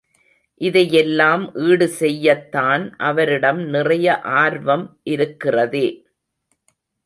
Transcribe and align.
இதையெல்லாம் 0.61 1.43
ஈடு 1.65 1.87
செய்யத்தான் 1.99 2.85
அவரிடம் 3.01 3.61
நிறைய 3.67 4.19
ஆர்வம் 4.21 4.99
இருக்கிறதே. 5.03 5.87